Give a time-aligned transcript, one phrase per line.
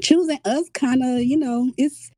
[0.00, 2.10] choosing us kind of, you know, it's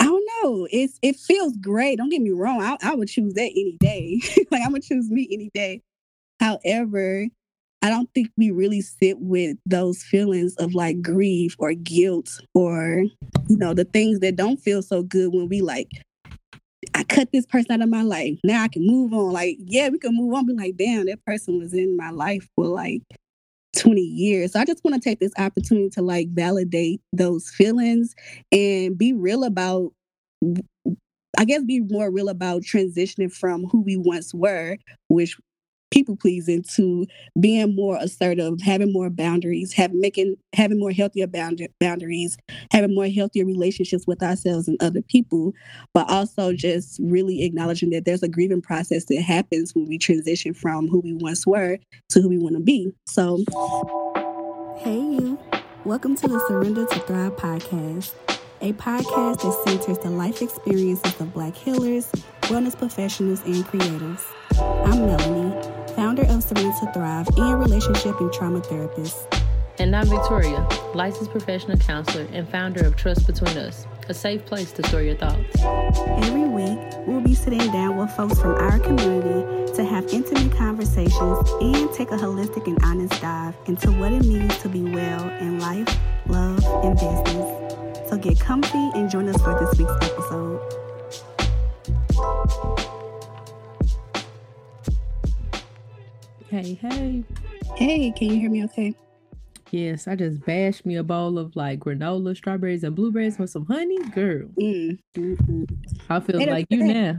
[0.00, 0.68] I don't know.
[0.70, 1.98] It's it feels great.
[1.98, 2.62] Don't get me wrong.
[2.62, 4.20] I, I would choose that any day.
[4.50, 5.82] like I'm gonna choose me any day.
[6.40, 7.26] However,
[7.82, 13.04] I don't think we really sit with those feelings of like grief or guilt or
[13.48, 15.90] you know the things that don't feel so good when we like
[16.94, 18.38] I cut this person out of my life.
[18.44, 19.32] Now I can move on.
[19.32, 20.46] Like, yeah, we can move on.
[20.46, 23.02] Be like, damn, that person was in my life for like
[23.78, 24.52] 20 years.
[24.52, 28.14] So I just want to take this opportunity to like validate those feelings
[28.52, 29.92] and be real about
[31.36, 34.78] I guess be more real about transitioning from who we once were,
[35.08, 35.36] which
[35.90, 37.06] people pleasing to
[37.40, 42.36] being more assertive, having more boundaries, having making having more healthier bound- boundaries,
[42.70, 45.52] having more healthier relationships with ourselves and other people,
[45.94, 50.54] but also just really acknowledging that there's a grieving process that happens when we transition
[50.54, 51.78] from who we once were
[52.10, 52.92] to who we want to be.
[53.06, 53.44] So,
[54.78, 55.38] hey you,
[55.84, 58.14] welcome to the Surrender to Thrive podcast.
[58.60, 62.10] A podcast that centers the life experiences of Black healers,
[62.42, 64.24] wellness professionals, and creatives.
[64.58, 65.47] I'm Melony,
[65.98, 69.26] founder of Surrender to Thrive and relationship and trauma therapist.
[69.80, 74.70] And I'm Victoria, licensed professional counselor and founder of Trust Between Us, a safe place
[74.74, 75.60] to store your thoughts.
[76.24, 81.50] Every week, we'll be sitting down with folks from our community to have intimate conversations
[81.60, 85.58] and take a holistic and honest dive into what it means to be well in
[85.58, 88.08] life, love, and business.
[88.08, 90.60] So get comfy and join us for this week's episode.
[96.50, 97.22] Hey, hey.
[97.76, 98.94] Hey, can you hear me okay?
[99.70, 103.66] Yes, I just bashed me a bowl of like granola, strawberries, and blueberries with some
[103.66, 103.98] honey.
[103.98, 104.48] Girl.
[104.58, 104.98] Mm,
[106.08, 107.18] I feel matter like you now.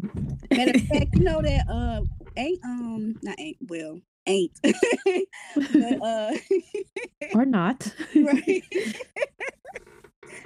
[0.52, 2.02] Matter of fact, you know that uh
[2.38, 6.31] ain't um not ain't well ain't but uh
[7.35, 7.94] or not.
[8.16, 8.63] right.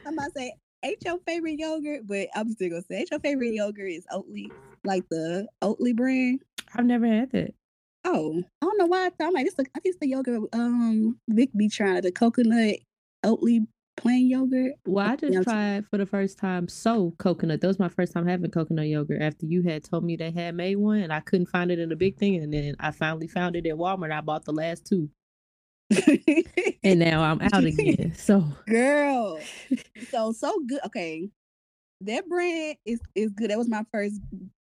[0.05, 3.21] I'm about to say ain't your favorite yogurt, but I'm still gonna say ain't your
[3.21, 4.49] favorite yogurt is Oatly,
[4.83, 6.41] like the Oatly brand.
[6.75, 7.53] I've never had that.
[8.06, 9.56] Oh, I don't know why I thought I'm like this.
[9.75, 12.78] I think the yogurt um Vic be trying the coconut
[13.25, 13.66] Oatly
[13.96, 14.74] plain yogurt.
[14.86, 17.62] Well, I just tried for the first time so coconut.
[17.62, 20.56] That was my first time having coconut yogurt after you had told me they had
[20.56, 22.41] made one and I couldn't find it in the big thing.
[22.44, 24.12] And then I finally found it at Walmart.
[24.12, 25.09] I bought the last two.
[26.84, 28.14] and now I'm out again.
[28.16, 29.40] So girl.
[30.12, 30.81] So so good.
[30.88, 31.30] Okay
[32.06, 33.50] that brand is is good.
[33.50, 34.20] That was my first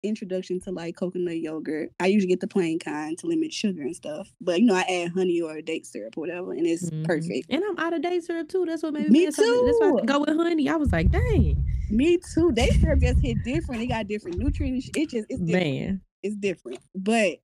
[0.07, 1.91] introduction to like coconut yogurt.
[1.99, 4.81] I usually get the plain kind to limit sugar and stuff, but you know I
[4.81, 7.03] add honey or date syrup or whatever, and it's mm-hmm.
[7.03, 7.47] perfect.
[7.49, 8.65] And I'm out of date syrup too.
[8.65, 9.63] That's what made me, me too.
[9.65, 10.69] That's why I go with honey.
[10.69, 11.63] I was like, dang.
[11.89, 12.51] Me too.
[12.51, 13.81] Date syrup just hit different.
[13.81, 14.89] It got different nutrients.
[14.95, 15.65] It just it's different.
[15.65, 16.79] man, it's different.
[16.95, 17.37] But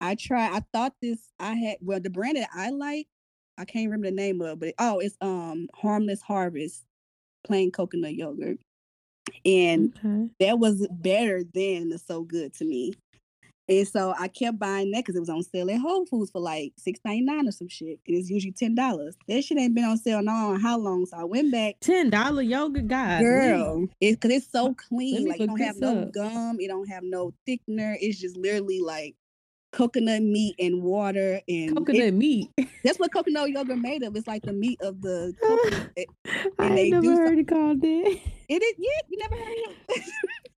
[0.00, 0.54] I try.
[0.54, 1.18] I thought this.
[1.38, 3.06] I had well the brand that I like.
[3.58, 6.84] I can't remember the name of, but oh, it's um Harmless Harvest
[7.44, 8.58] plain coconut yogurt
[9.44, 10.28] and okay.
[10.40, 12.94] that was better than the so good to me.
[13.68, 16.40] And so I kept buying that because it was on sale at Whole Foods for
[16.40, 18.00] like six ninety nine or some shit.
[18.06, 19.16] And it's usually ten dollars.
[19.28, 21.06] That shit ain't been on sale no how long.
[21.06, 21.76] So I went back.
[21.80, 23.86] Ten dollar yoga guy, girl.
[24.00, 25.28] It's because it's so clean.
[25.28, 26.58] Like it don't have no gum.
[26.60, 27.96] It don't have no thickener.
[28.00, 29.14] It's just literally like
[29.72, 32.50] coconut meat and water and coconut it, meat.
[32.84, 34.14] That's what coconut yogurt made of.
[34.14, 35.90] It's like the meat of the coconut.
[36.58, 38.20] And I they never heard it called that.
[38.48, 40.02] It is yeah, you never heard it.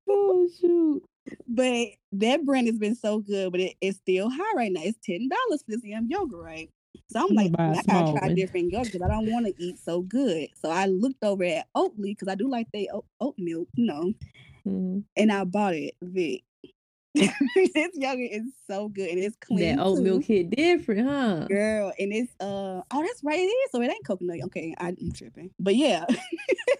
[0.09, 1.01] oh shoot.
[1.47, 4.81] But that brand has been so good, but it, it's still high right now.
[4.83, 6.69] It's ten dollars for this damn yogurt, right?
[7.09, 8.35] So I'm like, I gotta try one.
[8.35, 10.49] different yogurt because I don't want to eat so good.
[10.61, 13.85] So I looked over at Oatly because I do like they oat, oat milk, you
[13.85, 14.13] know,
[14.67, 15.03] mm.
[15.15, 15.93] and I bought it.
[16.01, 16.43] Vic,
[17.73, 19.77] this yogurt is so good and it's clean.
[19.77, 21.45] That oat milk hit different, huh?
[21.47, 23.71] Girl, and it's uh oh that's right, it is.
[23.71, 24.39] So it ain't coconut.
[24.45, 25.51] Okay, I'm tripping.
[25.59, 26.05] But yeah.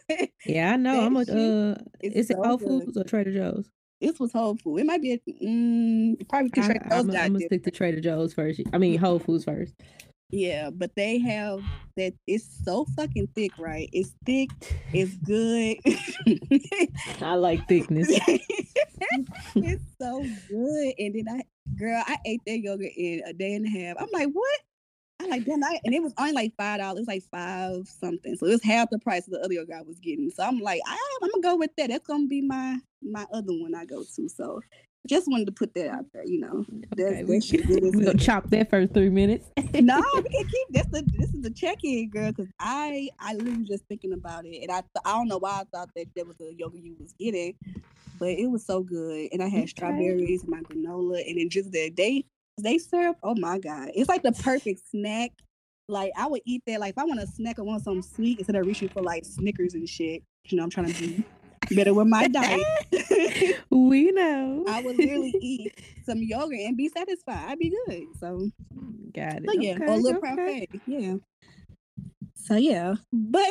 [0.45, 1.01] yeah, I know.
[1.01, 3.69] I'm a uh is so it Whole Foods or Trader Joe's?
[4.01, 4.81] This was Whole Foods.
[4.81, 6.91] It might be a mm, probably Trader Joe's.
[6.91, 8.61] I'm, I'm gonna stick to Trader Joe's first.
[8.73, 9.73] I mean Whole Foods first.
[10.31, 11.61] Yeah, but they have
[11.97, 12.13] that.
[12.27, 13.89] It's so fucking thick, right?
[13.93, 14.49] It's thick.
[14.91, 15.77] It's good.
[17.21, 18.07] I like thickness.
[19.55, 20.93] it's so good.
[20.97, 21.41] And then I,
[21.77, 23.97] girl, I ate that yogurt in a day and a half.
[23.99, 24.59] I'm like, what?
[25.21, 27.87] I'm like, damn, I, and it was only like five dollars, It was like five
[27.87, 28.35] something.
[28.35, 30.29] So it was half the price of the other yogurt I was getting.
[30.29, 31.89] So I'm like, ah, I, I'm gonna go with that.
[31.89, 34.29] That's gonna be my my other one I go to.
[34.29, 34.61] So
[35.07, 36.65] just wanted to put that out there, you know.
[36.93, 39.47] Okay, we, are gonna chop that for three minutes.
[39.73, 40.87] no, we can keep this.
[40.87, 44.71] The, this is a check-in, girl, because I I literally just thinking about it, and
[44.71, 47.55] I I don't know why I thought that there was a yogurt you was getting,
[48.19, 49.67] but it was so good, and I had okay.
[49.67, 52.25] strawberries and my granola, and then just the day
[52.57, 53.17] they syrup.
[53.23, 55.31] Oh my god, it's like the perfect snack
[55.87, 56.79] Like I would eat that.
[56.79, 59.25] Like if I want a snack, I want something sweet instead of reaching for like
[59.25, 60.23] Snickers and shit.
[60.45, 61.23] You know, I'm trying to be
[61.69, 62.63] better with my diet.
[63.69, 64.65] we know.
[64.69, 65.73] I would literally eat
[66.05, 67.49] some yogurt and be satisfied.
[67.49, 68.03] I'd be good.
[68.19, 68.49] So
[69.13, 69.45] got it.
[69.45, 70.35] So yeah, okay, or a little okay.
[70.35, 70.69] parfait.
[70.85, 71.15] Yeah.
[72.35, 73.47] So yeah, but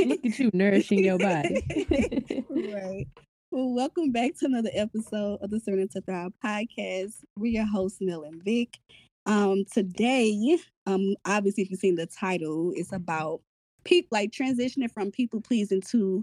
[0.00, 1.62] Look at you nourishing your body.
[2.50, 3.06] right.
[3.50, 7.22] Well, welcome back to another episode of the Surrender to Thrive podcast.
[7.38, 8.76] We're your hosts, Mel and Vic.
[9.24, 13.40] Um, today, um, obviously, if you've seen the title, it's about
[13.84, 16.22] people like transitioning from people pleasing to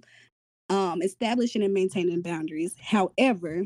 [0.70, 2.76] um establishing and maintaining boundaries.
[2.82, 3.66] However,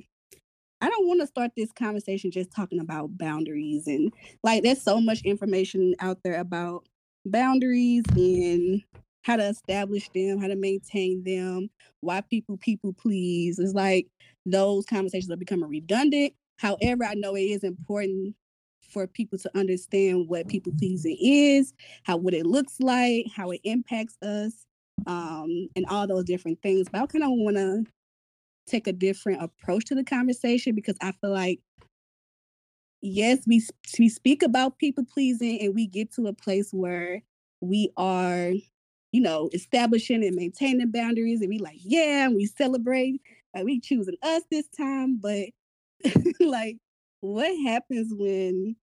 [0.81, 4.13] I don't want to start this conversation just talking about boundaries and
[4.43, 6.85] like there's so much information out there about
[7.25, 8.81] boundaries and
[9.23, 11.69] how to establish them, how to maintain them,
[11.99, 13.59] why people people please.
[13.59, 14.07] It's like
[14.45, 16.33] those conversations are becoming redundant.
[16.57, 18.35] However, I know it is important
[18.81, 21.73] for people to understand what people pleasing is,
[22.03, 24.65] how what it looks like, how it impacts us,
[25.07, 26.87] um, and all those different things.
[26.91, 27.83] But I kind of want to
[28.67, 31.59] take a different approach to the conversation because I feel like
[33.01, 33.61] yes, we
[33.97, 37.21] we speak about people pleasing and we get to a place where
[37.61, 38.51] we are,
[39.11, 43.21] you know, establishing and maintaining boundaries and we like, yeah, and we celebrate,
[43.55, 45.47] like we choosing us this time, but
[46.39, 46.77] like
[47.21, 48.75] what happens when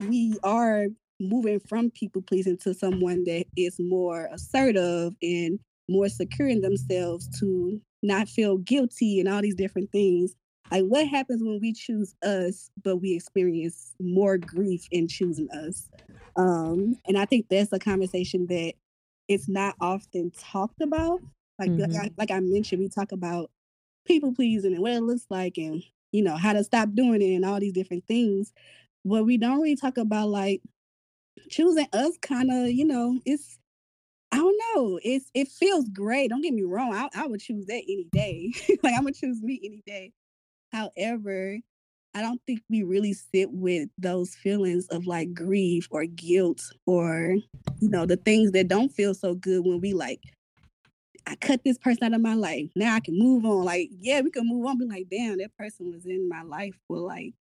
[0.00, 0.86] we are
[1.20, 7.28] moving from people pleasing to someone that is more assertive and more secure in themselves
[7.40, 10.34] to not feel guilty and all these different things.
[10.70, 15.90] Like, what happens when we choose us, but we experience more grief in choosing us?
[16.36, 18.74] Um, and I think that's a conversation that
[19.28, 21.20] it's not often talked about.
[21.58, 21.80] Like, Mhm.
[21.92, 23.50] like, I, like I mentioned, we talk about
[24.06, 25.82] people pleasing and what it looks like, and
[26.12, 28.52] you know how to stop doing it, and all these different things.
[29.04, 30.62] But we don't really talk about like
[31.50, 32.16] choosing us.
[32.22, 33.58] Kind of, you know, it's
[34.32, 35.00] I don't know.
[35.02, 36.30] It's it feels great.
[36.30, 36.94] Don't get me wrong.
[36.94, 38.52] I I would choose that any day.
[38.82, 40.12] like I'm gonna choose me any day.
[40.72, 41.58] However,
[42.14, 47.36] I don't think we really sit with those feelings of like grief or guilt or
[47.80, 50.20] you know the things that don't feel so good when we like
[51.26, 52.70] I cut this person out of my life.
[52.74, 53.64] Now I can move on.
[53.64, 54.78] Like, yeah, we can move on.
[54.78, 57.34] Be like, damn, that person was in my life for like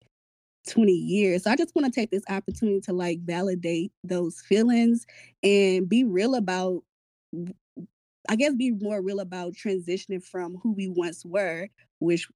[0.70, 1.44] 20 years.
[1.44, 5.06] So I just want to take this opportunity to like validate those feelings
[5.44, 6.84] and be real about
[8.30, 11.68] I guess be more real about transitioning from who we once were,
[12.00, 12.28] which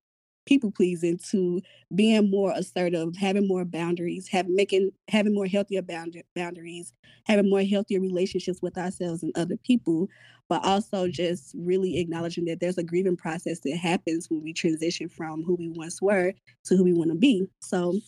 [0.45, 1.61] people pleasing to
[1.95, 6.93] being more assertive, having more boundaries, having making having more healthier bound- boundaries,
[7.25, 10.09] having more healthier relationships with ourselves and other people,
[10.49, 15.09] but also just really acknowledging that there's a grieving process that happens when we transition
[15.09, 16.33] from who we once were
[16.65, 17.47] to who we want to be.
[17.61, 17.99] So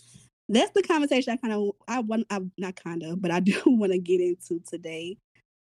[0.50, 3.60] that's the conversation I kind of I want I not kind of, but I do
[3.66, 5.18] want to get into today.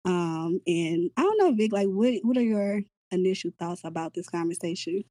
[0.04, 2.80] Um and I don't know, Vic, like what what are your
[3.10, 5.04] initial thoughts about this conversation?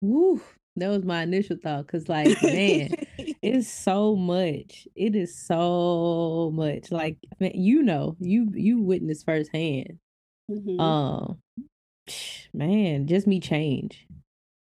[0.00, 0.40] Woo,
[0.78, 1.86] that was my initial thought.
[1.88, 2.90] Cause like, man,
[3.42, 4.86] it's so much.
[4.94, 6.90] It is so much.
[6.90, 9.98] Like, man, you know, you you witnessed firsthand.
[10.50, 10.80] Mhm.
[10.80, 11.38] Um,
[12.54, 14.06] man, just me change.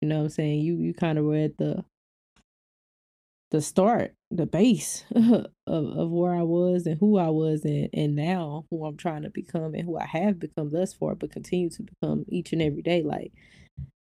[0.01, 0.61] You know what I'm saying?
[0.61, 1.83] You you kind of were at the
[3.51, 8.15] the start, the base of, of where I was and who I was and, and
[8.15, 11.69] now who I'm trying to become and who I have become thus far, but continue
[11.71, 13.03] to become each and every day.
[13.03, 13.31] Like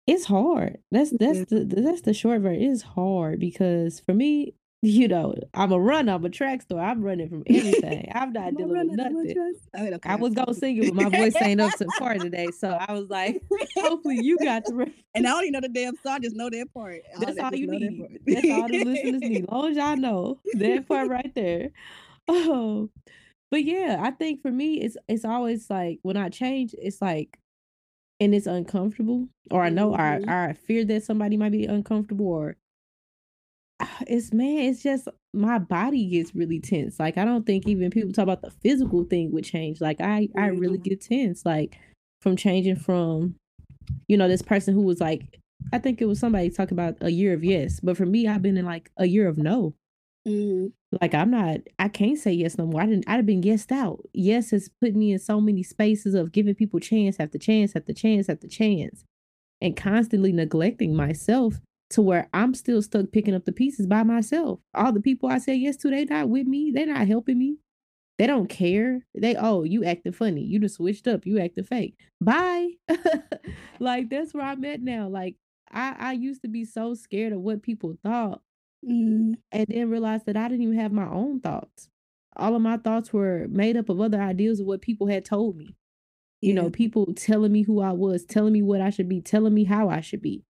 [0.09, 0.79] it's hard.
[0.91, 1.69] That's that's mm-hmm.
[1.69, 2.63] the that's the short version.
[2.63, 6.79] It's hard because for me, you know, I'm a runner, I'm a track star.
[6.79, 8.11] I'm running from everything.
[8.15, 9.55] I'm not I'm dealing with nothing.
[9.77, 12.47] Oh, okay, I was gonna sing it, but my voice ain't up to part today.
[12.57, 13.43] So I was like,
[13.77, 14.91] hopefully you got rest.
[15.13, 17.01] and I don't even know the damn song, just know that part.
[17.15, 18.19] I That's all you know that need.
[18.25, 19.43] That's all the listeners need.
[19.43, 21.69] As long as y'all know that part right there.
[22.27, 22.89] Oh,
[23.51, 27.37] but yeah, I think for me, it's it's always like when I change, it's like,
[28.19, 30.29] and it's uncomfortable, or I know Mhm.
[30.29, 32.57] I I fear that somebody might be uncomfortable, or
[34.07, 36.99] it's man, it's just my body gets really tense.
[36.99, 39.79] Like I don't think even people talk about the physical thing would change.
[39.81, 40.83] Like I I really Mhm.
[40.83, 41.77] get tense, like
[42.21, 43.35] from changing from,
[44.07, 45.39] you know, this person who was like,
[45.71, 48.41] I think it was somebody talking about a year of yes, but for me, I've
[48.41, 49.73] been in like a year of no.
[50.29, 50.73] Mhm.
[51.01, 52.81] Like I'm not, I can't say yes no more.
[52.81, 54.01] I didn't, I'd have been guessed out.
[54.13, 57.93] Yes has put me in so many spaces of giving people chance after chance after
[57.93, 59.03] chance after chance,
[59.61, 64.59] and constantly neglecting myself to where I'm still stuck picking up the pieces by myself.
[64.75, 66.71] All the people I said yes to, they not with me.
[66.71, 67.57] They're not helping me.
[68.17, 69.05] They don't care.
[69.15, 70.43] They oh, you acting funny.
[70.43, 71.25] You just switched up.
[71.25, 71.95] You acting fake.
[72.21, 72.71] Bye.
[73.79, 75.07] like that's where I'm at now.
[75.09, 75.35] Like
[75.71, 78.41] I I used to be so scared of what people thought
[78.85, 79.35] Mhm.
[79.51, 81.89] and then realized that I didn't even have my own thoughts.
[82.37, 85.57] all of my thoughts were made up of other ideas of what people had told
[85.57, 85.75] me.
[86.41, 86.55] You yeah.
[86.55, 89.65] know, people telling me who I was, telling me what I should be, telling me
[89.65, 90.43] how I should be.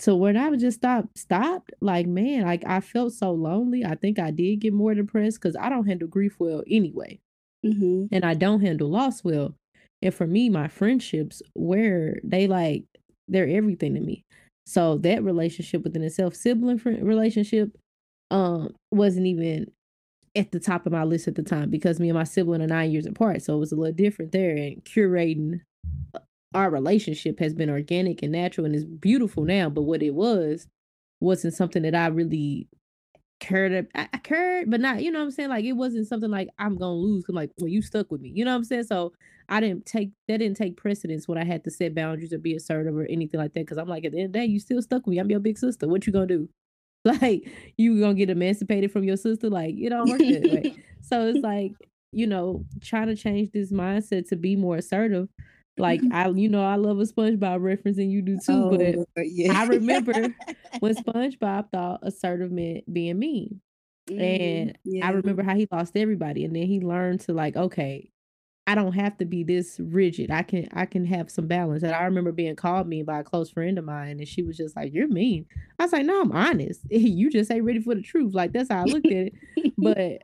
[0.00, 3.84] So when I was just stopped, stopped, like man, like I felt so lonely.
[3.84, 7.20] I think I did get more depressed because I don't handle grief well anyway,
[7.66, 8.06] mm-hmm.
[8.12, 9.54] and I don't handle loss well.
[10.02, 12.84] And for me, my friendships, where they like,
[13.28, 14.24] they're everything to me.
[14.68, 17.74] So that relationship within itself, sibling relationship,
[18.30, 19.70] um, wasn't even
[20.36, 22.66] at the top of my list at the time because me and my sibling are
[22.66, 23.40] nine years apart.
[23.40, 24.54] So it was a little different there.
[24.54, 25.62] And curating
[26.14, 26.18] uh,
[26.52, 29.70] our relationship has been organic and natural and is beautiful now.
[29.70, 30.66] But what it was
[31.18, 32.68] wasn't something that I really
[33.40, 33.88] cared.
[33.94, 35.48] I, I cared, but not, you know what I'm saying?
[35.48, 37.24] Like it wasn't something like I'm gonna lose.
[37.28, 38.30] I'm like, well, you stuck with me.
[38.34, 38.84] You know what I'm saying?
[38.84, 39.12] So
[39.48, 42.54] I didn't take that didn't take precedence when I had to set boundaries or be
[42.54, 43.66] assertive or anything like that.
[43.66, 45.18] Cause I'm like, at the end of the day, you still stuck with me.
[45.18, 45.88] I'm your big sister.
[45.88, 46.48] What you gonna do?
[47.04, 49.48] Like you gonna get emancipated from your sister?
[49.48, 50.84] Like it don't work that way.
[51.00, 51.72] So it's like,
[52.12, 55.28] you know, trying to change this mindset to be more assertive.
[55.78, 58.52] Like I, you know, I love a SpongeBob reference, and you do too.
[58.52, 59.58] Oh, but yeah.
[59.58, 60.12] I remember
[60.80, 63.60] when SpongeBob thought assertive meant being mean,
[64.08, 65.06] mm, and yeah.
[65.06, 68.10] I remember how he lost everybody, and then he learned to like, okay,
[68.68, 70.30] I don't have to be this rigid.
[70.30, 71.82] I can I can have some balance.
[71.82, 74.58] And I remember being called mean by a close friend of mine, and she was
[74.58, 75.46] just like, "You're mean."
[75.78, 76.80] I was like, "No, I'm honest.
[76.90, 79.32] you just ain't ready for the truth." Like that's how I looked at it.
[79.78, 80.22] but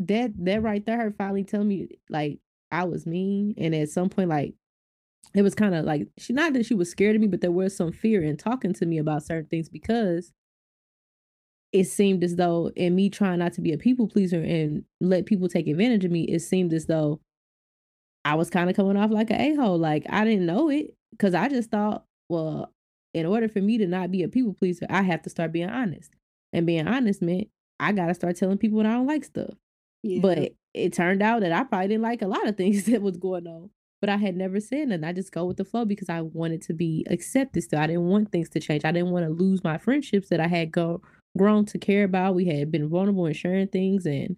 [0.00, 2.38] that that right there, her finally telling me like
[2.70, 4.54] I was mean, and at some point, like
[5.32, 7.50] it was kind of like she not that she was scared of me, but there
[7.50, 10.32] was some fear in talking to me about certain things because
[11.72, 15.26] it seemed as though in me trying not to be a people pleaser and let
[15.26, 17.20] people take advantage of me, it seemed as though
[18.24, 19.78] I was kind of coming off like an a hole.
[19.78, 22.72] Like I didn't know it because I just thought, well,
[23.12, 25.68] in order for me to not be a people pleaser, I have to start being
[25.68, 26.14] honest.
[26.52, 27.48] And being honest meant
[27.80, 29.54] I got to start telling people when I don't like stuff.
[30.02, 30.20] Yeah.
[30.20, 33.16] But it turned out that I probably didn't like a lot of things that was
[33.16, 33.70] going on.
[34.00, 36.60] But I had never said and I just go with the flow because I wanted
[36.62, 37.78] to be accepted still.
[37.78, 38.84] I didn't want things to change.
[38.84, 41.00] I didn't want to lose my friendships that I had go
[41.38, 42.34] grown to care about.
[42.34, 44.36] We had been vulnerable and sharing things and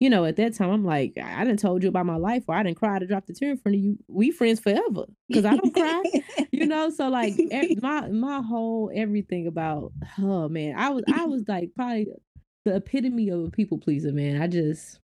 [0.00, 2.54] you know, at that time, I'm like, I didn't told you about my life, or
[2.54, 3.98] I didn't cry to drop the tear in front of you.
[4.08, 6.02] We friends forever because I don't cry,
[6.52, 6.90] you know.
[6.90, 7.34] So like,
[7.80, 12.08] my my whole everything about, oh man, I was I was like probably
[12.64, 14.42] the epitome of a people pleaser, man.
[14.42, 14.98] I just,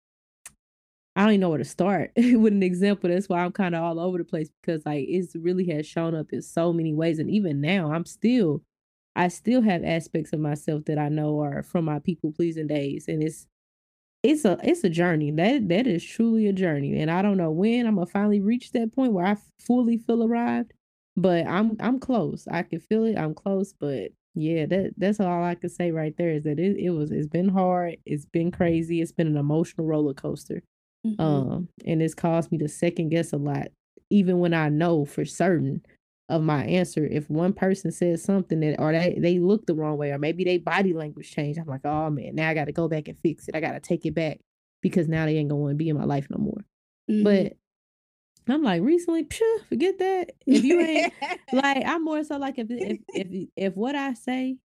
[1.15, 3.09] I don't even know where to start with an example.
[3.09, 6.15] That's why I'm kind of all over the place because like it's really has shown
[6.15, 8.61] up in so many ways, and even now, I'm still,
[9.15, 13.07] I still have aspects of myself that I know are from my people pleasing days,
[13.07, 13.47] and it's
[14.23, 15.31] it's a it's a journey.
[15.31, 16.99] That that is truly a journey.
[17.01, 20.23] And I don't know when I'm gonna finally reach that point where I fully feel
[20.23, 20.73] arrived.
[21.17, 22.47] But I'm I'm close.
[22.49, 23.17] I can feel it.
[23.17, 23.73] I'm close.
[23.73, 27.11] But yeah, that that's all I can say right there is that it, it was
[27.11, 30.63] it's been hard, it's been crazy, it's been an emotional roller coaster.
[31.05, 31.21] Mm-hmm.
[31.21, 33.67] Um, and it's caused me to second guess a lot,
[34.09, 35.81] even when I know for certain
[36.29, 37.05] of my answer.
[37.05, 40.43] If one person says something that or they, they look the wrong way, or maybe
[40.43, 43.47] they body language changed, I'm like, oh man, now I gotta go back and fix
[43.47, 43.55] it.
[43.55, 44.39] I gotta take it back
[44.81, 46.65] because now they ain't gonna want to be in my life no more.
[47.09, 47.23] Mm-hmm.
[47.23, 47.53] But
[48.47, 50.31] I'm like, recently, phew, forget that.
[50.45, 51.13] If you ain't
[51.51, 54.57] like, I'm more so like if if if if what I say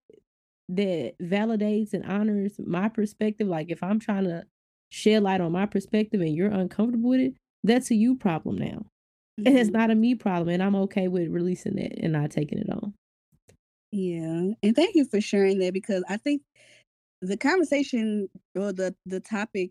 [0.70, 4.44] that validates and honors my perspective, like if I'm trying to
[4.94, 7.34] shed light on my perspective and you're uncomfortable with it,
[7.64, 8.86] that's a you problem now.
[9.40, 9.46] Mm-hmm.
[9.48, 10.50] And it's not a me problem.
[10.50, 12.94] And I'm okay with releasing it and not taking it on.
[13.90, 14.52] Yeah.
[14.62, 16.42] And thank you for sharing that because I think
[17.20, 19.70] the conversation or the the topic,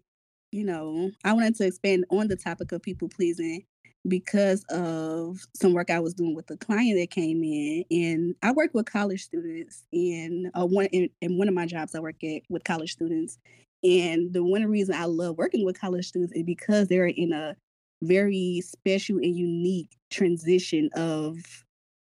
[0.52, 3.64] you know, I wanted to expand on the topic of people pleasing
[4.08, 8.52] because of some work I was doing with a client that came in, and I
[8.52, 9.84] work with college students.
[9.94, 13.38] And uh, one in, in one of my jobs, I work at with college students.
[13.84, 17.56] And the one reason I love working with college students is because they're in a
[18.02, 21.38] very special and unique transition of,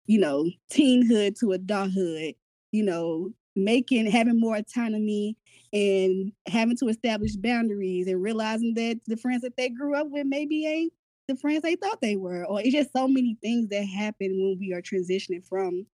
[0.07, 2.35] you know, teenhood to adulthood,
[2.73, 5.37] you know, making having more autonomy
[5.73, 10.27] and having to establish boundaries and realizing that the friends that they grew up with
[10.27, 10.93] maybe ain't
[11.29, 12.45] the friends they thought they were.
[12.47, 15.87] Or it's just so many things that happen when we are transitioning from,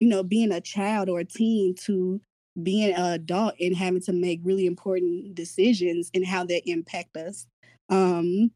[0.00, 2.20] you know, being a child or a teen to
[2.62, 7.46] being an adult and having to make really important decisions and how that impact us.
[7.88, 8.50] Um,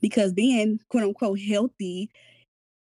[0.00, 2.10] because being quote unquote healthy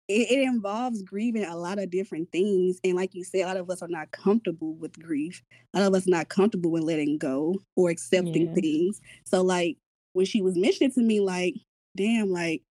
[0.08, 3.58] it, it, involves grieving a lot of different things and like you said a lot
[3.58, 5.44] of us are not comfortable with grief
[5.74, 8.54] a lot of us not comfortable with letting go or accepting yeah.
[8.54, 9.78] things so like
[10.14, 11.56] when she was mentioning to me like
[11.96, 12.62] damn like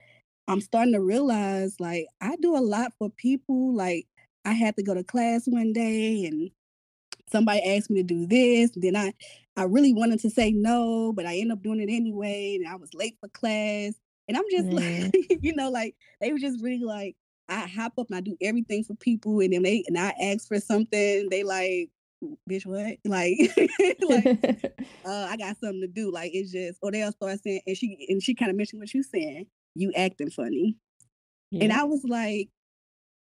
[0.49, 4.07] i'm starting to realize like i do a lot for people like
[4.45, 6.51] i had to go to class one day and
[7.35, 9.13] somebody asked me to do this, then I
[9.57, 12.77] I really wanted to say no, but I end up doing it anyway, and I
[12.77, 13.95] was late for class.
[14.29, 15.13] And I'm just mm.
[15.31, 17.17] like, you know, like they were just really like,
[17.49, 20.49] I hop up and I do everything for people, and then they and I ask
[20.49, 21.91] for something, they like,
[22.49, 22.97] bitch, what?
[23.05, 23.39] Like,
[24.09, 24.65] like
[25.05, 26.11] uh, I got something to do.
[26.11, 28.95] Like it's just, or they'll start saying, and she and she kind of mentioned what
[28.95, 30.77] you saying, you acting funny,
[31.51, 31.65] yeah.
[31.65, 32.49] and I was like,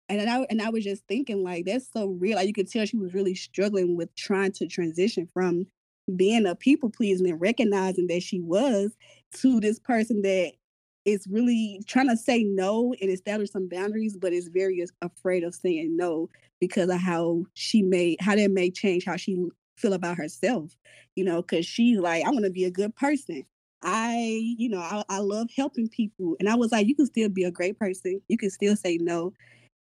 [0.08, 2.36] and I and I was just thinking like that's so real.
[2.36, 5.66] Like you could tell she was really struggling with trying to transition from
[6.16, 8.92] being a people pleaser and recognizing that she was
[9.34, 10.52] to this person that
[11.04, 15.54] is really trying to say no and establish some boundaries, but is very afraid of
[15.54, 16.28] saying no
[16.60, 19.36] because of how she may how that may change how she
[19.76, 20.76] feel about herself.
[21.16, 23.44] You know, because she's like, I want to be a good person.
[23.82, 26.36] I, you know, I, I love helping people.
[26.40, 28.20] And I was like, you can still be a great person.
[28.28, 29.34] You can still say no.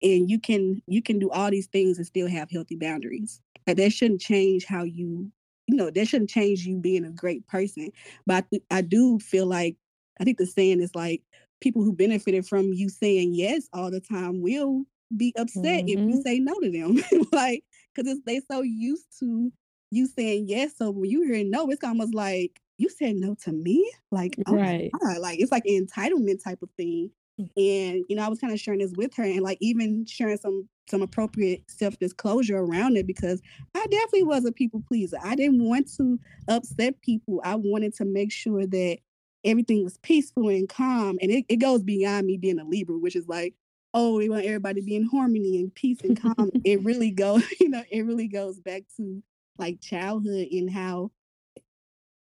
[0.05, 3.41] And you can you can do all these things and still have healthy boundaries.
[3.65, 5.31] That shouldn't change how you,
[5.67, 7.89] you know, that shouldn't change you being a great person.
[8.27, 9.75] But I, I do feel like
[10.21, 11.24] I think the saying is like
[11.59, 14.83] people who benefited from you saying yes all the time will
[15.17, 15.88] be upset mm-hmm.
[15.88, 16.21] if you mm-hmm.
[16.21, 17.25] say no to them.
[17.31, 17.63] like,
[17.95, 19.51] because they so used to
[19.91, 20.74] you saying yes.
[20.77, 23.91] So when you hear no, it's almost like you said no to me.
[24.12, 24.91] Like, oh right.
[25.19, 27.12] like it's like an entitlement type of thing.
[27.37, 30.37] And you know, I was kind of sharing this with her and like even sharing
[30.37, 33.41] some some appropriate self-disclosure around it because
[33.73, 35.17] I definitely was a people pleaser.
[35.23, 37.41] I didn't want to upset people.
[37.43, 38.97] I wanted to make sure that
[39.43, 41.17] everything was peaceful and calm.
[41.21, 43.53] And it, it goes beyond me being a Libra, which is like,
[43.93, 46.51] oh, we want everybody to be in harmony and peace and calm.
[46.65, 49.23] it really goes, you know, it really goes back to
[49.57, 51.11] like childhood and how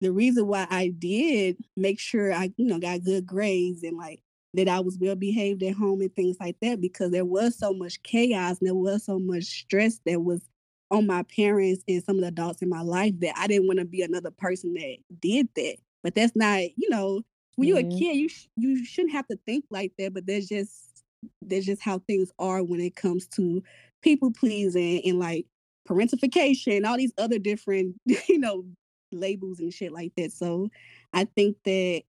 [0.00, 4.20] the reason why I did make sure I, you know, got good grades and like
[4.54, 7.72] that I was well behaved at home and things like that because there was so
[7.72, 10.42] much chaos and there was so much stress that was
[10.90, 13.80] on my parents and some of the adults in my life that I didn't want
[13.80, 15.76] to be another person that did that.
[16.02, 17.22] But that's not, you know,
[17.56, 17.98] when you're a mm-hmm.
[17.98, 20.14] kid, you sh- you shouldn't have to think like that.
[20.14, 21.02] But there's just
[21.42, 23.62] there's just how things are when it comes to
[24.02, 25.46] people pleasing and like
[25.88, 28.64] parentification, all these other different, you know,
[29.12, 30.32] labels and shit like that.
[30.32, 30.68] So
[31.12, 32.02] I think that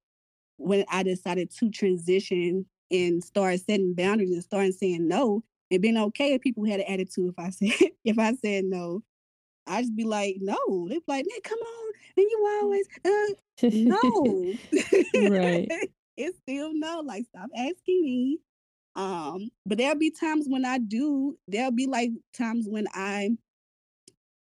[0.57, 5.97] when I decided to transition and start setting boundaries and starting saying no and being
[5.97, 9.03] okay if people had an attitude if I said if I said no,
[9.67, 10.57] I just be like, no.
[10.87, 11.93] They'd be like, man, come on.
[12.17, 14.53] And you always uh, no.
[15.29, 15.67] right.
[16.17, 17.01] it's still no.
[17.01, 18.39] Like, stop asking me.
[18.95, 23.31] Um, but there'll be times when I do, there'll be like times when I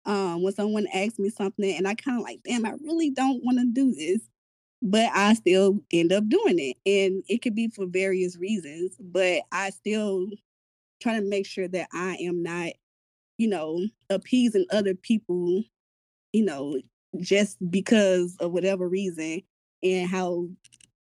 [0.06, 3.44] um when someone asks me something and I kind of like, damn, I really don't
[3.44, 4.22] want to do this.
[4.82, 6.78] But I still end up doing it.
[6.86, 10.28] And it could be for various reasons, but I still
[11.02, 12.72] try to make sure that I am not,
[13.38, 15.64] you know, appeasing other people,
[16.32, 16.80] you know,
[17.20, 19.42] just because of whatever reason
[19.84, 20.48] and how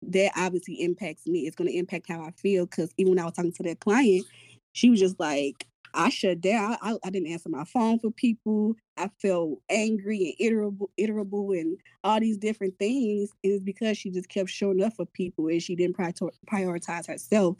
[0.02, 1.46] that obviously impacts me.
[1.46, 2.66] It's going to impact how I feel.
[2.66, 4.26] Because even when I was talking to that client,
[4.72, 6.76] she was just like, I shut down.
[6.82, 8.74] I, I, didn't answer my phone for people.
[8.96, 13.30] I felt angry and iterable, iterable and all these different things.
[13.42, 17.56] And it's because she just kept showing up for people and she didn't prioritize herself.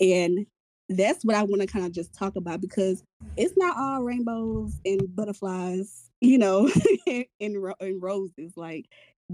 [0.00, 0.46] And
[0.88, 3.02] that's what I want to kind of just talk about because
[3.36, 6.70] it's not all rainbows and butterflies, you know,
[7.06, 8.52] and, in roses.
[8.56, 8.86] Like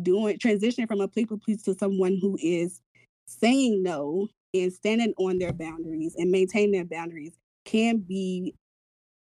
[0.02, 2.80] doing transitioning from a people please to someone who is
[3.26, 7.32] saying no and standing on their boundaries and maintaining their boundaries
[7.70, 8.54] can be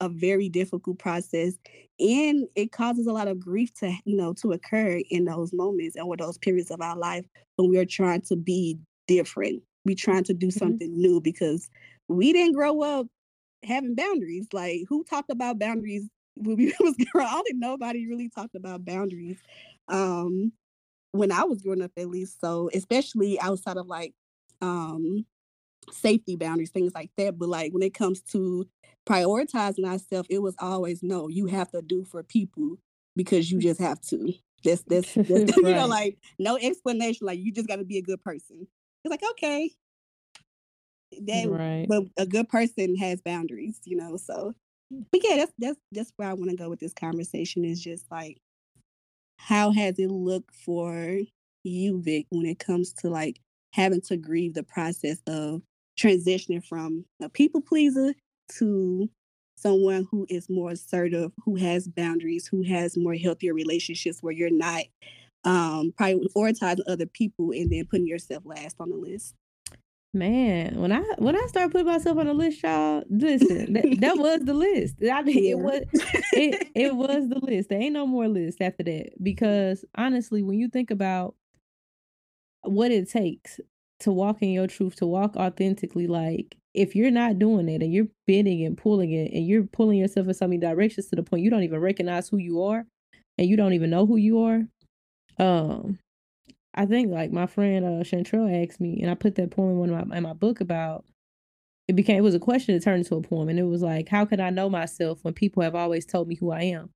[0.01, 1.55] a very difficult process
[1.99, 5.97] and it causes a lot of grief to you know to occur in those moments
[5.97, 7.25] and with those periods of our life
[7.57, 10.59] when we are trying to be different we trying to do mm-hmm.
[10.59, 11.01] something mm-hmm.
[11.01, 11.71] new because
[12.09, 13.07] we didn't grow up
[13.65, 14.49] having boundaries.
[14.53, 17.29] Like who talked about boundaries when we was growing?
[17.29, 19.39] I think nobody really talked about boundaries.
[19.89, 20.53] Um
[21.13, 22.41] when I was growing up at least.
[22.41, 24.13] So especially outside of like
[24.61, 25.25] um
[25.91, 27.39] safety boundaries, things like that.
[27.39, 28.67] But like when it comes to
[29.09, 32.79] prioritizing ourselves, it was always no, you have to do for people
[33.15, 34.33] because you just have to.
[34.65, 35.57] That's that's, that's right.
[35.57, 38.67] you know, like no explanation, like you just gotta be a good person.
[39.05, 39.71] It's like, okay,
[41.27, 41.87] that right.
[41.89, 44.17] but a good person has boundaries, you know.
[44.17, 44.55] So
[44.91, 48.11] but yeah, that's that's that's where I want to go with this conversation is just
[48.11, 48.39] like
[49.39, 51.19] how has it looked for
[51.65, 53.41] you, Vic, when it comes to like
[53.73, 55.63] having to grieve the process of
[55.99, 58.15] transitioning from a people pleaser
[58.59, 59.09] to
[59.57, 64.51] someone who is more assertive, who has boundaries, who has more healthier relationships where you're
[64.51, 64.83] not
[65.45, 69.35] um prioritizing other people and then putting yourself last on the list.
[70.15, 74.17] Man, when I when I started putting myself on the list, y'all, listen, that, that
[74.19, 74.97] was the list.
[75.03, 75.53] I, Yeah.
[75.53, 75.83] it was
[76.33, 77.69] it, it was the list.
[77.69, 79.11] There ain't no more list after that.
[79.23, 81.35] Because honestly, when you think about
[82.63, 83.61] what it takes
[84.01, 87.93] to walk in your truth, to walk authentically, like if you're not doing it and
[87.93, 91.23] you're bending and pulling it and you're pulling yourself in so many directions to the
[91.23, 92.85] point you don't even recognize who you are
[93.39, 94.63] and you don't even know who you are.
[95.39, 95.99] Um,
[96.75, 99.79] I think like my friend uh Chantrell asked me, and I put that poem in
[99.79, 101.05] one of my in my book about
[101.89, 104.09] it became it was a question that turned into a poem, and it was like,
[104.09, 106.91] how can I know myself when people have always told me who I am?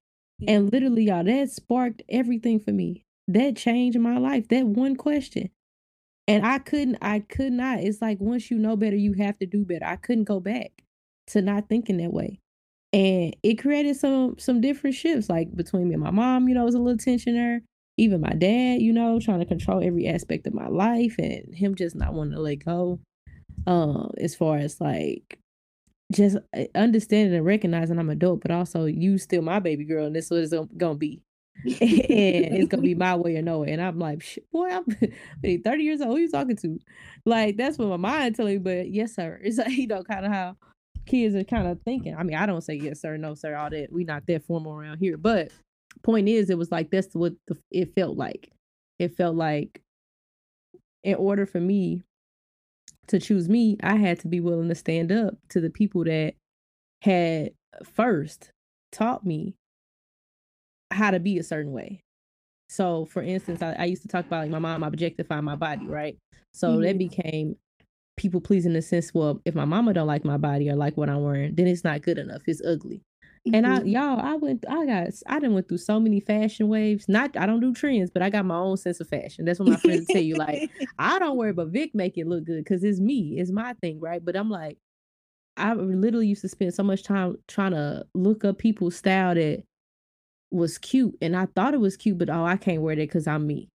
[0.48, 3.04] And literally, y'all, that sparked everything for me.
[3.28, 4.48] That changed my life.
[4.48, 5.50] That one question.
[6.26, 7.80] And I couldn't, I could not.
[7.80, 9.84] It's like once you know better, you have to do better.
[9.84, 10.70] I couldn't go back
[11.28, 12.40] to not thinking that way.
[12.92, 16.64] And it created some some different shifts, like between me and my mom, you know,
[16.64, 17.62] was a little tension there.
[17.96, 21.74] Even my dad, you know, trying to control every aspect of my life and him
[21.74, 23.00] just not wanting to let go.
[23.66, 25.38] Um, as far as like
[26.12, 30.16] just uh, understanding and recognizing I'm adult, but also you still my baby girl, and
[30.16, 31.22] this is what it's gon- gonna be.
[31.64, 33.72] And it's gonna be my way or no way.
[33.72, 34.84] And I'm like, "Shit, boy, I'm
[35.62, 36.16] 30 years old.
[36.16, 36.78] Who you talking to?
[37.24, 38.58] Like that's what my mind telling me.
[38.58, 39.40] But yes, sir.
[39.42, 40.56] It's like you know, kind of how
[41.06, 42.14] kids are kind of thinking.
[42.16, 43.92] I mean, I don't say yes, sir, no, sir, all that.
[43.92, 45.16] We not that formal around here.
[45.16, 45.50] But
[46.02, 48.50] point is, it was like that's what the, it felt like.
[48.98, 49.80] It felt like
[51.02, 52.02] in order for me
[53.08, 56.34] to choose me, I had to be willing to stand up to the people that
[57.02, 58.50] had first
[58.92, 59.54] taught me
[60.90, 62.02] how to be a certain way.
[62.68, 65.86] So, for instance, I, I used to talk about like my mom objectifying my body,
[65.88, 66.16] right?
[66.52, 66.98] So that Mhm.
[66.98, 67.56] became
[68.16, 70.96] people pleasing in the sense, well, if my mama don't like my body or like
[70.96, 72.42] what I'm wearing, then it's not good enough.
[72.46, 73.02] It's ugly.
[73.52, 73.86] And I, Mhm.
[73.86, 77.08] y'all, I went, I got, I done went through so many fashion waves.
[77.08, 79.44] Not, I don't do trends, but I got my own sense of fashion.
[79.44, 80.36] That's what my friends tell you.
[80.36, 80.64] Like,
[80.98, 84.00] I don't worry, but Vic make it look good because it's me, it's my thing,
[84.00, 84.24] right?
[84.24, 84.78] But I'm like,
[85.56, 89.64] I literally used to spend so much time trying to look up people's style that
[90.50, 93.26] was cute, and I thought it was cute, but oh, I can't wear that because
[93.26, 93.68] I'm me.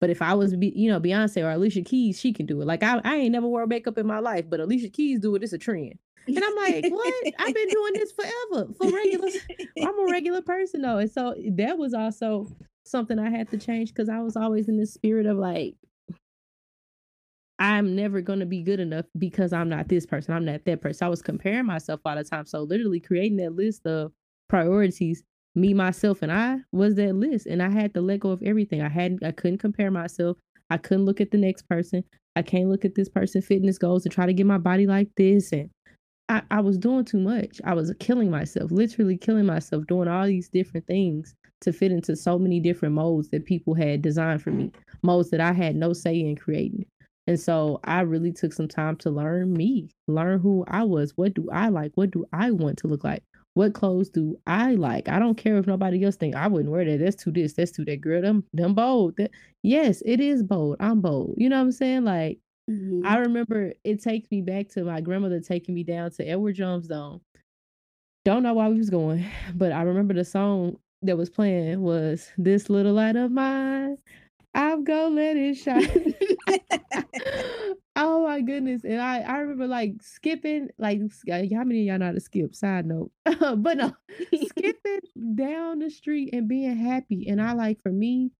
[0.00, 2.66] But if I was, you know, Beyonce or Alicia Keys, she can do it.
[2.66, 5.44] Like I, I ain't never wore makeup in my life, but Alicia Keys do it.
[5.44, 5.98] It's a trend.
[6.26, 7.14] And I'm like, what?
[7.38, 9.28] I've been doing this forever for regular.
[9.80, 12.48] I'm a regular person though, and so eh, that was also
[12.84, 15.74] something I had to change because I was always in the spirit of like,
[17.58, 20.34] I'm never gonna be good enough because I'm not this person.
[20.34, 21.06] I'm not that person.
[21.06, 22.46] I was comparing myself all the time.
[22.46, 24.12] So literally creating that list of
[24.48, 25.22] priorities,
[25.54, 27.46] me, myself, and I was that list.
[27.46, 28.82] And I had to let go of everything.
[28.82, 30.36] I hadn't I couldn't compare myself.
[30.70, 32.04] I couldn't look at the next person.
[32.34, 35.08] I can't look at this person fitness goals and try to get my body like
[35.16, 35.52] this.
[35.52, 35.70] And
[36.28, 37.60] I, I was doing too much.
[37.64, 42.16] I was killing myself, literally killing myself, doing all these different things to fit into
[42.16, 45.92] so many different modes that people had designed for me, modes that I had no
[45.92, 46.86] say in creating.
[47.26, 51.12] And so I really took some time to learn me, learn who I was.
[51.16, 51.92] What do I like?
[51.94, 53.22] What do I want to look like?
[53.54, 55.08] What clothes do I like?
[55.08, 56.98] I don't care if nobody else think I wouldn't wear that.
[56.98, 58.22] That's too this, that's too that girl.
[58.22, 59.16] Them them bold.
[59.18, 59.30] That
[59.62, 60.76] yes, it is bold.
[60.80, 61.34] I'm bold.
[61.36, 62.04] You know what I'm saying?
[62.04, 62.38] Like
[62.70, 63.04] Mhm.
[63.04, 66.86] I remember it takes me back to my grandmother taking me down to Edward Jones
[66.86, 67.20] Dome.
[68.24, 72.30] Don't know why we was going, but I remember the song that was playing was
[72.38, 73.98] "This Little Light of Mine."
[74.54, 76.14] I'm gonna let it shine.
[77.96, 78.84] oh my goodness!
[78.84, 81.00] And I I remember like skipping like
[81.30, 82.54] uh, how many of y'all know how to skip?
[82.54, 83.92] Side note, but no,
[84.34, 85.00] skipping
[85.34, 87.28] down the street and being happy.
[87.28, 88.30] And I like for me,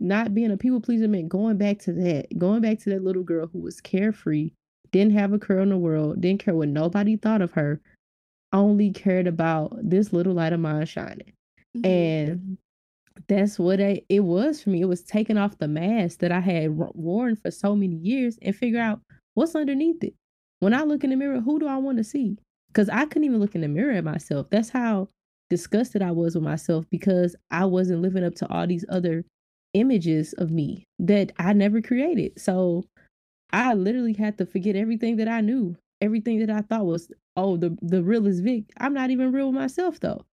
[0.00, 3.24] not being a people pleaser meant going back to that, going back to that little
[3.24, 4.52] girl who was carefree,
[4.92, 7.80] didn't have a care in the world, didn't care what nobody thought of her,
[8.52, 11.32] only cared about this little light of mine shining.
[11.76, 11.86] Mhm.
[11.86, 12.58] And
[13.28, 14.82] that's what I, it was for me.
[14.82, 18.54] It was taking off the mask that I had worn for so many years and
[18.54, 19.00] figure out
[19.34, 20.14] what's underneath it.
[20.60, 22.38] When I look in the mirror, who do I want to see?
[22.68, 24.48] Because I couldn't even look in the mirror at myself.
[24.50, 25.08] That's how
[25.50, 29.24] disgusted I was with myself because I wasn't living up to all these other
[29.74, 32.40] images of me that I never created.
[32.40, 32.84] So
[33.52, 37.56] I literally had to forget everything that I knew, everything that I thought was, oh,
[37.56, 38.64] the the real is Vic.
[38.78, 40.24] I'm not even real with myself though.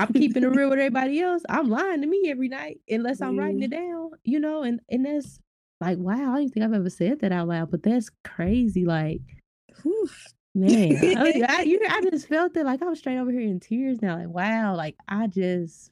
[0.00, 1.42] I'm keeping it real with everybody else.
[1.48, 3.64] I'm lying to me every night unless I'm writing mm.
[3.64, 5.38] it down, you know, and and that's
[5.80, 8.84] like wow, I don't think I've ever said that out loud, but that's crazy.
[8.84, 9.20] Like,
[9.82, 10.08] Whew.
[10.54, 13.60] man, I, I, you, I just felt it like I was straight over here in
[13.60, 14.16] tears now.
[14.16, 15.90] Like, wow, like I just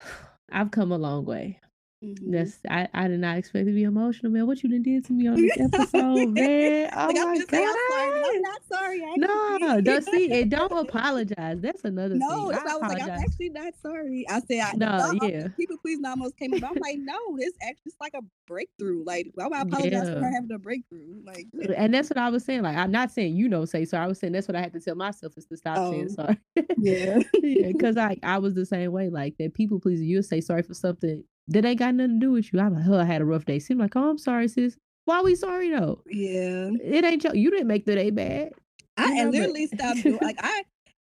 [0.50, 1.60] I've come a long way.
[2.04, 2.30] Mhm.
[2.30, 4.46] That's I, I did not expect to be emotional, man.
[4.46, 6.90] What you done did to me on this episode, man.
[6.94, 9.02] Oh like, I'm my saying, I'm sorry, I'm not sorry.
[9.02, 10.48] I No, don't see it.
[10.50, 11.58] Don't apologize.
[11.62, 12.48] That's another no, thing.
[12.50, 14.26] that's why I was like, I'm actually not sorry.
[14.28, 15.48] I said, I, No, uh, yeah.
[15.56, 16.64] people please almost came up.
[16.64, 19.02] I'm like, no, this actually is like a breakthrough.
[19.02, 21.22] Like, why would I apologize for having a breakthrough?
[21.24, 21.46] Like,
[21.78, 22.60] and that's what I was saying.
[22.60, 24.04] Like, I'm not saying you don't say sorry.
[24.04, 26.14] I was saying that's what I had to tell myself is to stop saying Oh.
[26.14, 26.38] sorry.
[26.76, 29.08] yeah, yeah, because I I was the same way.
[29.08, 32.32] Like that people please you'll say sorry for something that ain't got nothing to do
[32.32, 32.60] with you.
[32.60, 33.58] I'm like, oh, I had a rough day.
[33.58, 34.76] Seem like, oh, I'm sorry, sis.
[35.04, 36.02] Why are we sorry though?
[36.06, 36.70] yeah.
[36.82, 38.50] It ain't your, you didn't make the day bad.
[38.96, 40.62] I You know, and but- literally stopped doing like I.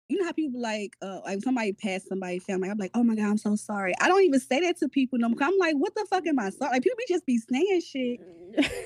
[0.08, 2.68] You know how people like, uh, like somebody passed somebody family.
[2.68, 3.94] I'm like, oh my god, I'm so sorry.
[3.98, 5.38] I don't even say that to people no more.
[5.40, 6.72] I'm like, what the fuck am I sorry?
[6.72, 8.20] Like people be just be saying shit,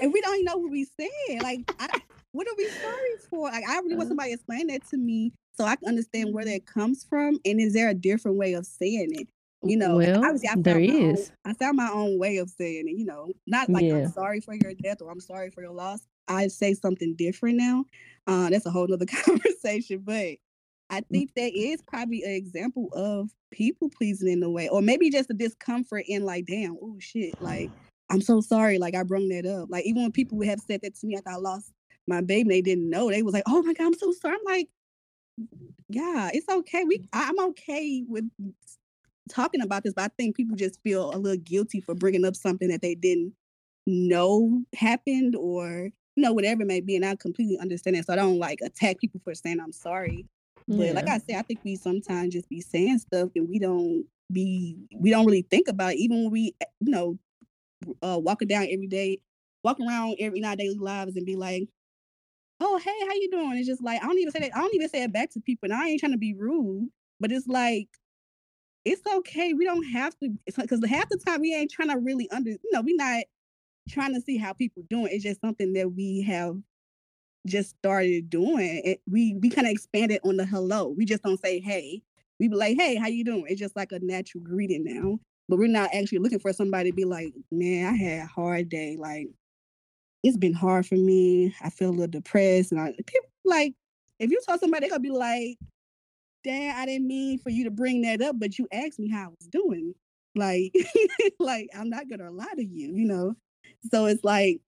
[0.00, 1.42] and we don't even know what we saying.
[1.42, 1.88] Like, I,
[2.30, 3.50] what are we sorry for?
[3.50, 4.08] Like, I really want Uh-huh.
[4.10, 7.40] somebody to explain that to me so I can understand where that comes from.
[7.44, 9.26] And is there a different way of saying it?
[9.62, 12.50] You know, well, obviously I found there my own- I found my own way of
[12.50, 12.96] saying it.
[12.96, 13.94] You know, not like Yeah.
[14.06, 16.00] I'm sorry for your death or I'm sorry for your loss.
[16.28, 17.84] I say something different now.
[18.26, 20.36] Uh, that's a whole nother conversation, but
[20.90, 21.08] I Mm.
[21.10, 25.30] think that is probably an example of people pleasing in a way, or maybe just
[25.30, 27.70] a discomfort in like, damn, oh shit, like
[28.08, 29.68] I'm so sorry, like I brung that up.
[29.70, 31.72] Like even when people would have said that to me after I lost
[32.06, 33.10] my baby, they didn't know.
[33.10, 34.36] They was like, oh my god, I'm so sorry.
[34.36, 34.68] I'm like,
[35.88, 36.84] yeah, it's okay.
[36.84, 38.24] We, I'm okay with
[39.28, 42.36] talking about this, but I think people just feel a little guilty for bringing up
[42.36, 43.34] something that they didn't
[43.86, 48.12] know happened or you know whatever it may be and i completely understand it so
[48.12, 50.26] i don't like attack people for saying i'm sorry
[50.68, 54.04] but like i said i think we sometimes just be saying stuff and we don't
[54.32, 57.16] be we don't really think about it even when we eh, you know
[58.02, 59.18] uh walking down every day
[59.62, 61.68] walk around every in our daily lives and be like
[62.60, 63.56] oh hey how you doing?
[63.56, 65.40] It's just like i don't even say that i don't even say it back to
[65.40, 66.88] people and i ain't trying to be rude
[67.20, 67.88] but it's like
[68.86, 72.30] it's okay we don't have to because half the time we ain't trying to really
[72.30, 73.24] under you know we're not
[73.88, 76.56] trying to see how people doing it's just something that we have
[77.46, 81.44] just started doing it we we kind of expanded on the hello we just don't
[81.44, 82.00] say hey
[82.38, 83.44] we be like hey how you doing?
[83.48, 85.18] It's just like a natural greeting now
[85.48, 88.68] but we're not actually looking for somebody to be like man i had a hard
[88.68, 89.28] day like
[90.22, 93.74] it's been hard for me i feel a little depressed and i people like
[94.18, 95.56] if you tell somebody they're gonna be like
[96.46, 99.24] dad i didn't mean for you to bring that up but you asked me how
[99.24, 99.94] i was doing
[100.34, 100.72] like
[101.40, 103.34] like i'm not gonna lie to you you know
[103.90, 104.60] so it's like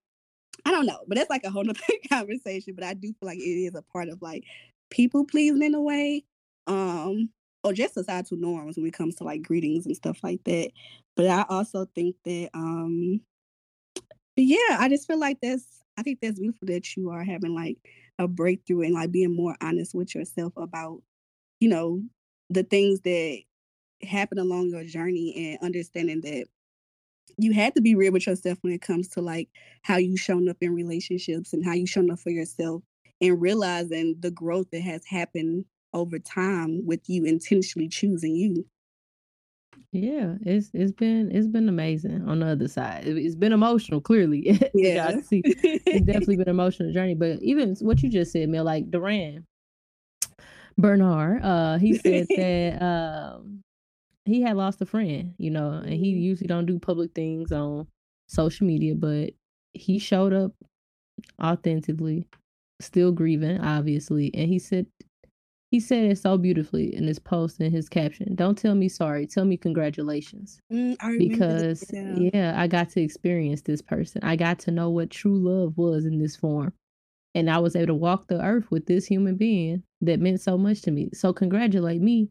[0.64, 2.74] I don't know, but that's like a whole nother conversation.
[2.74, 4.44] But I do feel like it is a part of like
[4.90, 6.24] people pleasing in a way,
[6.66, 7.30] um,
[7.64, 10.70] or just societal norms when it comes to like greetings and stuff like that.
[11.16, 13.20] But I also think that, um,
[14.36, 15.64] yeah, I just feel like that's.
[15.96, 17.76] I think that's beautiful that you are having like
[18.20, 21.02] a breakthrough and like being more honest with yourself about,
[21.60, 22.02] you know,
[22.50, 23.40] the things that
[24.02, 26.46] happen along your journey and understanding that
[27.36, 29.48] you had to be real with yourself when it comes to like
[29.82, 32.82] how you shown up in relationships and how you shown up for yourself
[33.20, 38.64] and realizing the growth that has happened over time with you intentionally choosing you.
[39.92, 43.06] Yeah, it's it's been it's been amazing on the other side.
[43.06, 44.58] It- It's been emotional, clearly.
[44.74, 45.20] Yeah.
[45.22, 45.42] see.
[45.90, 47.14] It's definitely been an emotional journey.
[47.14, 49.44] But even what you just said, Mel, like Durand
[50.80, 53.62] Bernarr, uh, he said that um
[54.24, 56.22] he had lost a friend, you know, and he Mhm.
[56.22, 57.88] usually don't do public things on
[58.28, 59.32] social media, but
[59.74, 60.52] he showed up
[61.42, 62.26] authentically,
[62.80, 64.86] still grieving, obviously, and he said
[65.70, 68.34] he said it so beautifully in his post and his caption.
[68.34, 71.84] Don't tell me sorry, tell me congratulations Mm, because
[72.34, 72.54] yeah.
[72.56, 74.22] I got to experience this person.
[74.24, 76.72] I got to know what true love was in this form.
[77.38, 80.58] And I was able to walk the earth with this human being that meant so
[80.58, 81.10] much to me.
[81.14, 82.30] So congratulate me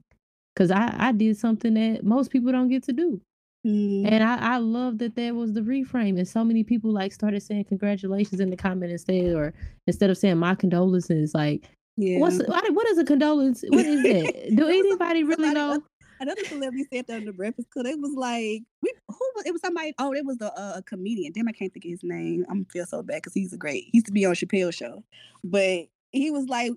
[0.58, 3.22] cuz I I did something that most people don't get to do.
[3.68, 7.14] Mm, And I I love that that was the reframe and so many people like
[7.14, 9.54] started saying congratulations in the comment instead or
[9.88, 12.20] instead of saying my condolences like yeah.
[12.20, 13.64] what's what is a condolence?
[13.70, 14.34] What is that?
[14.56, 15.84] Do There anybody really know?
[16.20, 17.88] Another celebrity said that on the Breakfast Club.
[17.88, 19.94] It was like we who was it was somebody.
[20.00, 21.32] Oh, it was a, a comedian.
[21.34, 22.46] Damn, I can't think of his name.
[22.50, 23.86] I'm feel so bad because he's a great.
[23.86, 25.04] He used to be on Chappelle show,
[25.44, 26.72] but he was like,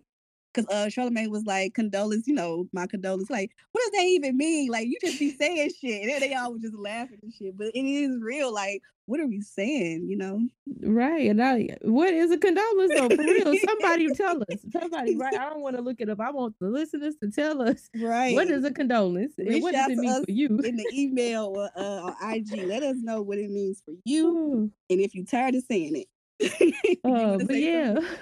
[0.52, 2.26] because uh Charlamagne was like condolence.
[2.26, 3.30] You know, my condolence.
[3.30, 4.70] Like, what does that even mean?
[4.70, 7.56] Like, you just be saying shit, and they all were just laughing and shit.
[7.56, 8.52] But it is real.
[8.52, 10.06] Like, what are we saying?
[10.08, 10.40] You know?
[10.82, 11.28] Right.
[11.30, 13.08] And I what is a condolence though?
[13.08, 13.54] For real.
[13.66, 14.60] Somebody tell us.
[14.72, 15.34] Somebody, right?
[15.34, 16.20] I don't want to look it up.
[16.20, 18.34] I want the listeners to tell us Right.
[18.34, 20.46] what is a condolence and what does it mean for you?
[20.46, 22.66] in the email or uh, on IG?
[22.66, 24.30] Let us know what it means for you.
[24.30, 26.04] Oh, And if you're tired of saying
[26.40, 27.94] it, uh, but yeah.
[27.94, 28.16] something?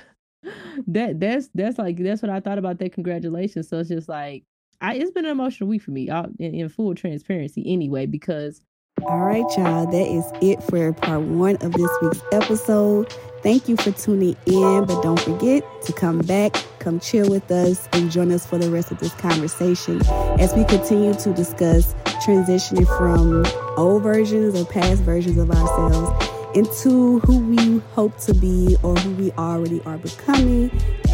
[0.86, 3.68] That that's that's like that's what I thought about that congratulations.
[3.68, 4.44] So it's just like
[4.80, 8.60] I it's been an emotional week for me, all in, in full transparency anyway, because
[9.02, 9.86] All right, y'all.
[9.86, 13.12] That is it for part one of this week's episode.
[13.42, 17.88] Thank you for tuning in, but don't forget to come back, come chill with us,
[17.92, 20.00] and join us for the rest of this conversation
[20.40, 23.44] as we continue to discuss transitioning from
[23.76, 29.10] old versions or past versions of ourselves into who we hope to be or who
[29.22, 30.70] we already are becoming,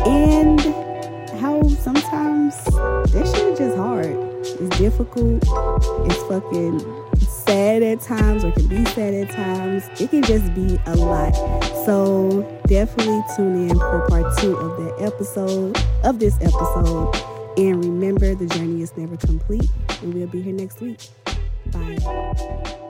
[0.07, 0.61] and
[1.39, 4.17] how sometimes that shit is just hard.
[4.47, 5.43] It's difficult.
[6.07, 6.81] It's fucking
[7.27, 9.89] sad at times or can be sad at times.
[10.01, 11.35] It can just be a lot.
[11.85, 17.15] So definitely tune in for part two of that episode, of this episode.
[17.57, 19.69] And remember, the journey is never complete.
[20.03, 21.09] And we'll be here next week.
[21.73, 22.81] Bye.